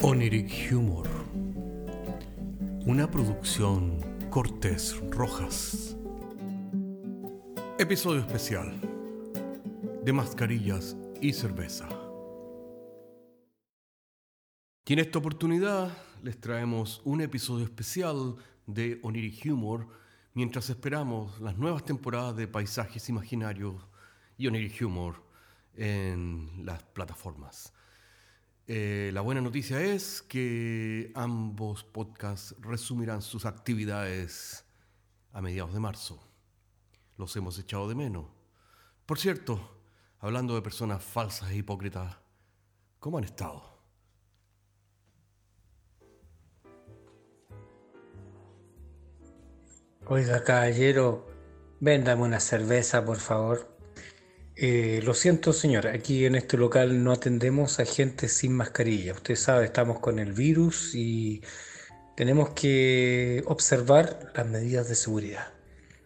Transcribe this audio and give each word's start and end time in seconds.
Oniric 0.00 0.70
Humor. 0.70 1.08
Una 2.86 3.10
producción 3.10 3.98
Cortés 4.30 4.96
Rojas. 5.10 5.96
Episodio 7.80 8.20
especial 8.20 8.80
de 10.04 10.12
mascarillas 10.12 10.96
y 11.20 11.32
cerveza. 11.32 11.88
Y 14.86 14.92
en 14.92 15.00
esta 15.00 15.18
oportunidad 15.18 15.90
les 16.22 16.40
traemos 16.40 17.02
un 17.04 17.20
episodio 17.20 17.64
especial 17.64 18.36
de 18.66 19.00
Oniric 19.02 19.46
Humor 19.46 19.88
mientras 20.32 20.70
esperamos 20.70 21.40
las 21.40 21.58
nuevas 21.58 21.84
temporadas 21.84 22.36
de 22.36 22.46
Paisajes 22.46 23.08
Imaginarios 23.08 23.84
y 24.36 24.46
Oniric 24.46 24.80
Humor 24.80 25.24
en 25.74 26.64
las 26.64 26.84
plataformas. 26.84 27.72
Eh, 28.70 29.08
la 29.14 29.22
buena 29.22 29.40
noticia 29.40 29.80
es 29.80 30.20
que 30.20 31.10
ambos 31.14 31.84
podcasts 31.84 32.54
resumirán 32.60 33.22
sus 33.22 33.46
actividades 33.46 34.62
a 35.32 35.40
mediados 35.40 35.72
de 35.72 35.80
marzo. 35.80 36.22
Los 37.16 37.34
hemos 37.36 37.58
echado 37.58 37.88
de 37.88 37.94
menos. 37.94 38.26
Por 39.06 39.18
cierto, 39.18 39.58
hablando 40.18 40.54
de 40.54 40.60
personas 40.60 41.02
falsas 41.02 41.50
e 41.50 41.56
hipócritas, 41.56 42.14
¿cómo 43.00 43.16
han 43.16 43.24
estado? 43.24 43.62
Oiga, 50.04 50.44
caballero, 50.44 51.26
véndame 51.80 52.22
una 52.22 52.38
cerveza, 52.40 53.02
por 53.02 53.16
favor. 53.16 53.77
Eh, 54.60 55.00
lo 55.04 55.14
siento, 55.14 55.52
señor, 55.52 55.86
aquí 55.86 56.26
en 56.26 56.34
este 56.34 56.56
local 56.56 57.04
no 57.04 57.12
atendemos 57.12 57.78
a 57.78 57.84
gente 57.84 58.28
sin 58.28 58.54
mascarilla. 58.54 59.12
Usted 59.12 59.36
sabe, 59.36 59.66
estamos 59.66 60.00
con 60.00 60.18
el 60.18 60.32
virus 60.32 60.96
y 60.96 61.42
tenemos 62.16 62.50
que 62.50 63.44
observar 63.46 64.32
las 64.34 64.46
medidas 64.48 64.88
de 64.88 64.96
seguridad. 64.96 65.52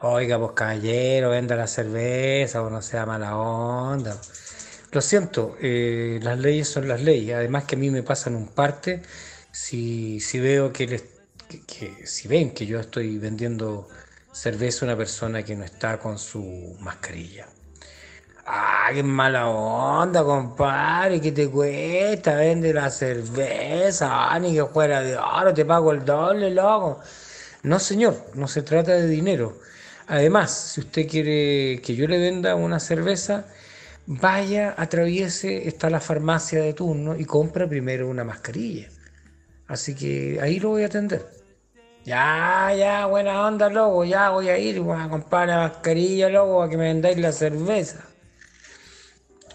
Oiga, 0.00 0.38
pues 0.38 0.52
caballero, 0.52 1.30
venda 1.30 1.56
la 1.56 1.66
cerveza 1.66 2.62
o 2.62 2.68
no 2.68 2.82
sea 2.82 3.06
mala 3.06 3.38
onda. 3.38 4.20
Lo 4.92 5.00
siento, 5.00 5.56
eh, 5.62 6.20
las 6.22 6.38
leyes 6.38 6.68
son 6.68 6.86
las 6.86 7.00
leyes. 7.02 7.36
Además 7.36 7.64
que 7.64 7.76
a 7.76 7.78
mí 7.78 7.90
me 7.90 8.02
pasan 8.02 8.36
un 8.36 8.48
parte 8.48 9.00
si, 9.52 10.20
si 10.20 10.38
veo 10.38 10.70
que, 10.70 10.86
les, 10.86 11.04
que 11.66 12.06
si 12.06 12.28
ven 12.28 12.52
que 12.52 12.66
yo 12.66 12.78
estoy 12.80 13.18
vendiendo 13.18 13.88
cerveza 14.32 14.84
a 14.84 14.88
una 14.88 14.96
persona 14.98 15.42
que 15.42 15.56
no 15.56 15.64
está 15.64 15.98
con 15.98 16.18
su 16.18 16.76
mascarilla. 16.80 17.48
Ah, 18.46 18.90
qué 18.92 19.02
mala 19.02 19.48
onda, 19.48 20.22
compadre, 20.22 21.20
¿qué 21.20 21.32
te 21.32 21.48
cuesta? 21.50 22.36
Vende 22.36 22.72
la 22.74 22.90
cerveza, 22.90 24.30
ah, 24.32 24.38
ni 24.38 24.54
que 24.54 24.64
fuera 24.66 25.00
de 25.00 25.16
oro, 25.16 25.54
te 25.54 25.64
pago 25.64 25.92
el 25.92 26.04
doble, 26.04 26.50
loco. 26.50 27.00
No, 27.62 27.78
señor, 27.78 28.14
no 28.34 28.46
se 28.48 28.62
trata 28.62 28.92
de 28.92 29.08
dinero. 29.08 29.58
Además, 30.06 30.50
si 30.52 30.80
usted 30.80 31.08
quiere 31.08 31.80
que 31.82 31.94
yo 31.96 32.06
le 32.06 32.18
venda 32.18 32.54
una 32.54 32.80
cerveza, 32.80 33.46
vaya, 34.06 34.74
atraviese, 34.76 35.66
está 35.68 35.88
la 35.90 36.00
farmacia 36.00 36.60
de 36.60 36.74
turno 36.74 37.16
y 37.16 37.24
compra 37.24 37.66
primero 37.68 38.08
una 38.08 38.24
mascarilla. 38.24 38.88
Así 39.68 39.94
que 39.94 40.38
ahí 40.42 40.60
lo 40.60 40.70
voy 40.70 40.82
a 40.84 40.86
atender. 40.86 41.26
Ya, 42.04 42.72
ya, 42.76 43.06
buena 43.06 43.46
onda, 43.46 43.70
loco, 43.70 44.04
ya 44.04 44.30
voy 44.30 44.48
a 44.50 44.58
ir, 44.58 44.80
voy 44.80 45.00
a 45.00 45.08
comprar 45.08 45.48
la 45.48 45.58
mascarilla, 45.58 46.28
loco, 46.28 46.62
a 46.62 46.68
que 46.68 46.76
me 46.76 46.84
vendáis 46.84 47.18
la 47.18 47.32
cerveza. 47.32 48.13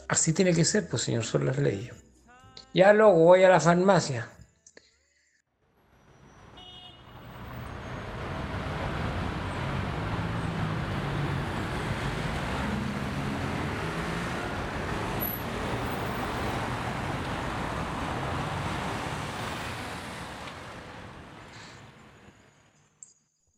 Así 0.09 0.33
tiene 0.33 0.53
que 0.55 0.65
ser, 0.65 0.89
pues 0.89 1.03
señor, 1.03 1.23
son 1.23 1.45
las. 1.45 1.57
Ya 2.73 2.93
luego 2.93 3.13
voy 3.13 3.43
a 3.43 3.49
la 3.49 3.59
farmacia. 3.59 4.27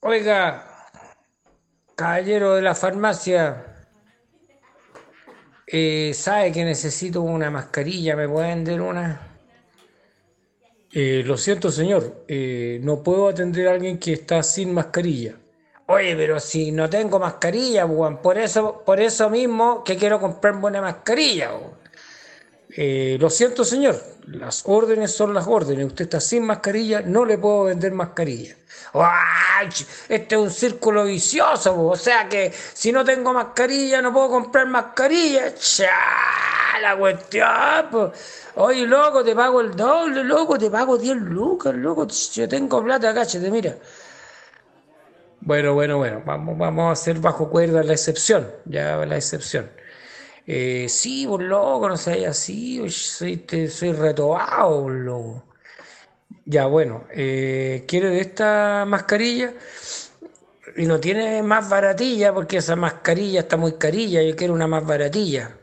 Oiga, 0.01 0.67
caballero 1.95 2.55
de 2.55 2.61
la 2.61 2.75
farmacia, 2.75 3.70
eh, 5.71 6.13
¿Sabe 6.13 6.51
que 6.51 6.65
necesito 6.65 7.21
una 7.21 7.49
mascarilla? 7.49 8.15
¿Me 8.15 8.27
puede 8.27 8.49
vender 8.49 8.81
una? 8.81 9.31
Eh, 10.91 11.23
lo 11.25 11.37
siento, 11.37 11.71
señor. 11.71 12.25
Eh, 12.27 12.79
no 12.83 13.01
puedo 13.01 13.29
atender 13.29 13.67
a 13.67 13.71
alguien 13.71 13.97
que 13.97 14.13
está 14.13 14.43
sin 14.43 14.73
mascarilla. 14.73 15.35
Oye, 15.87 16.15
pero 16.15 16.39
si 16.39 16.71
no 16.71 16.89
tengo 16.89 17.19
mascarilla, 17.19 17.87
por 18.21 18.37
eso, 18.37 18.83
por 18.85 18.99
eso 18.99 19.29
mismo 19.29 19.83
que 19.83 19.95
quiero 19.95 20.19
comprarme 20.19 20.67
una 20.67 20.81
mascarilla. 20.81 21.51
Lo 22.77 23.29
siento, 23.29 23.63
señor. 23.65 24.01
Las 24.27 24.63
órdenes 24.65 25.11
son 25.13 25.33
las 25.33 25.47
órdenes. 25.47 25.85
Usted 25.87 26.05
está 26.05 26.19
sin 26.19 26.45
mascarilla, 26.45 27.01
no 27.01 27.25
le 27.25 27.37
puedo 27.37 27.65
vender 27.65 27.91
mascarilla. 27.91 28.55
Este 30.09 30.35
es 30.35 30.41
un 30.41 30.51
círculo 30.51 31.05
vicioso, 31.05 31.87
o 31.87 31.95
sea 31.95 32.27
que 32.27 32.51
si 32.51 32.91
no 32.91 33.05
tengo 33.05 33.31
mascarilla 33.31 34.01
no 34.01 34.11
puedo 34.11 34.29
comprar 34.29 34.67
mascarilla. 34.67 35.55
¡Cha! 35.55 35.89
La 36.81 36.97
cuestión, 36.97 38.11
Oye, 38.55 38.87
loco, 38.87 39.23
te 39.23 39.35
pago 39.35 39.61
el 39.61 39.75
doble, 39.75 40.23
loco, 40.23 40.57
te 40.57 40.69
pago 40.69 40.97
10 40.97 41.15
lucas, 41.17 41.75
loco. 41.75 42.07
Yo 42.07 42.49
tengo 42.49 42.83
plata, 42.83 43.13
cállate, 43.13 43.51
mira. 43.51 43.75
Bueno, 45.41 45.73
bueno, 45.73 45.97
bueno, 45.97 46.21
vamos, 46.25 46.57
vamos 46.57 46.89
a 46.89 46.91
hacer 46.91 47.19
bajo 47.19 47.49
cuerda 47.49 47.83
la 47.83 47.93
excepción, 47.93 48.51
ya 48.65 48.97
la 49.05 49.15
excepción. 49.15 49.69
Eh, 50.53 50.89
sí, 50.89 51.25
por 51.25 51.41
loco, 51.41 51.87
no 51.87 51.95
sé, 51.95 52.25
así, 52.27 52.89
soy, 52.89 53.37
te, 53.37 53.69
soy 53.69 53.93
retobado, 53.93 54.89
loco. 54.89 55.45
Ya, 56.45 56.65
bueno, 56.65 57.05
eh, 57.13 57.85
¿quiere 57.87 58.19
esta 58.19 58.83
mascarilla? 58.85 59.53
Y 60.75 60.85
no 60.87 60.99
tiene 60.99 61.41
más 61.41 61.69
baratilla 61.69 62.33
porque 62.33 62.57
esa 62.57 62.75
mascarilla 62.75 63.41
está 63.41 63.55
muy 63.55 63.73
carilla, 63.73 64.21
yo 64.21 64.35
quiero 64.35 64.53
una 64.53 64.67
más 64.67 64.85
baratilla. 64.85 65.57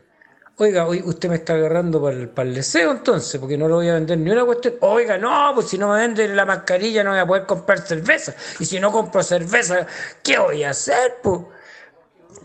Oiga, 0.57 0.87
usted 0.87 1.29
me 1.29 1.35
está 1.35 1.53
agarrando 1.53 2.01
para 2.01 2.17
el, 2.17 2.29
para 2.29 2.49
deseo 2.49 2.91
entonces, 2.91 3.39
porque 3.39 3.57
no 3.59 3.67
lo 3.67 3.75
voy 3.75 3.89
a 3.89 3.93
vender 3.93 4.17
ni 4.17 4.31
una 4.31 4.43
cuestión. 4.43 4.73
Oiga, 4.81 5.19
no, 5.19 5.51
pues 5.53 5.67
si 5.69 5.77
no 5.77 5.89
me 5.89 5.99
venden 5.99 6.35
la 6.35 6.45
mascarilla 6.45 7.03
no 7.03 7.11
voy 7.11 7.19
a 7.19 7.27
poder 7.27 7.45
comprar 7.45 7.79
cerveza. 7.85 8.33
Y 8.59 8.65
si 8.65 8.79
no 8.79 8.91
compro 8.91 9.21
cerveza, 9.21 9.85
¿qué 10.23 10.39
voy 10.39 10.63
a 10.63 10.71
hacer? 10.71 11.17
Pues? 11.21 11.41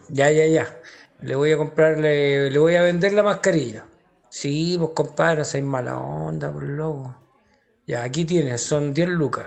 Ya, 0.09 0.31
ya, 0.31 0.47
ya. 0.47 0.84
Le 1.25 1.37
voy 1.37 1.53
a 1.53 1.57
comprar, 1.57 1.97
le, 1.99 2.59
voy 2.59 2.77
a 2.77 2.83
vender 2.83 3.15
la 3.15 3.23
mascarilla. 3.23 3.87
Sí, 4.29 4.77
pues 4.79 4.91
compadre, 4.95 5.39
no 5.39 5.45
seas 5.45 5.65
mala 5.65 5.97
onda, 5.99 6.53
por 6.53 6.65
loco. 6.65 7.17
Ya, 7.87 8.03
aquí 8.03 8.27
tienes, 8.27 8.61
son 8.61 8.93
10 8.93 9.09
lucas. 9.09 9.47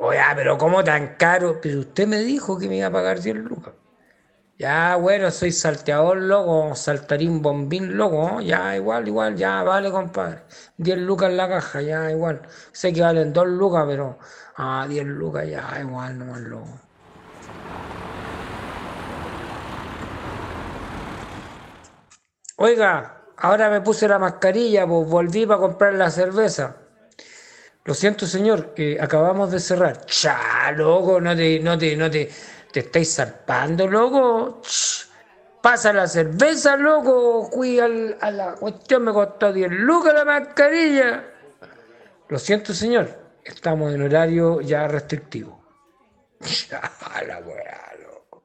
Oye, 0.00 0.20
pero 0.34 0.56
¿cómo 0.56 0.82
tan 0.82 1.16
caro? 1.16 1.60
Pero 1.60 1.80
usted 1.80 2.06
me 2.06 2.20
dijo 2.20 2.58
que 2.58 2.68
me 2.70 2.78
iba 2.78 2.86
a 2.86 2.92
pagar 2.92 3.20
10 3.20 3.36
lucas. 3.36 3.74
Ya, 4.58 4.96
bueno, 4.96 5.30
soy 5.30 5.52
salteador, 5.52 6.16
loco, 6.16 6.74
saltarín 6.74 7.42
bombín, 7.42 7.98
loco, 7.98 8.40
ya, 8.40 8.74
igual, 8.74 9.06
igual, 9.06 9.36
ya, 9.36 9.62
vale, 9.64 9.90
compadre. 9.90 10.44
10 10.78 10.98
lucas 10.98 11.28
en 11.28 11.36
la 11.36 11.48
caja, 11.48 11.82
ya, 11.82 12.10
igual. 12.10 12.40
Sé 12.72 12.90
que 12.94 13.02
valen 13.02 13.34
2 13.34 13.48
lucas, 13.48 13.84
pero, 13.86 14.18
ah, 14.56 14.86
10 14.88 15.04
lucas, 15.04 15.46
ya, 15.46 15.78
igual, 15.80 16.18
nomás, 16.18 16.40
loco. 16.40 16.80
Oiga, 22.56 23.22
ahora 23.36 23.68
me 23.68 23.80
puse 23.80 24.06
la 24.06 24.18
mascarilla, 24.18 24.86
pues 24.86 25.08
volví 25.08 25.44
para 25.46 25.60
comprar 25.60 25.94
la 25.94 26.10
cerveza. 26.10 26.76
Lo 27.84 27.94
siento, 27.94 28.26
señor, 28.26 28.74
que 28.74 28.98
acabamos 29.00 29.50
de 29.50 29.60
cerrar. 29.60 30.06
Cha, 30.06 30.70
loco, 30.72 31.20
no 31.20 31.36
te, 31.36 31.58
no 31.60 31.76
te, 31.76 31.96
no 31.96 32.10
te, 32.10 32.30
te 32.72 32.80
estáis 32.80 33.14
zarpando, 33.14 33.86
loco. 33.88 34.62
pasa 35.60 35.92
la 35.92 36.06
cerveza, 36.06 36.76
loco. 36.76 37.50
Fui 37.52 37.78
a 37.80 37.88
la 37.88 38.54
cuestión, 38.54 39.04
me 39.04 39.12
costó 39.12 39.52
10 39.52 39.70
lucas 39.70 40.14
la 40.14 40.24
mascarilla. 40.24 41.24
Lo 42.28 42.38
siento, 42.38 42.72
señor, 42.72 43.08
estamos 43.44 43.92
en 43.92 44.02
horario 44.02 44.60
ya 44.60 44.88
restrictivo. 44.88 45.62
la 47.26 47.38
weá, 47.40 47.92
loco. 48.02 48.44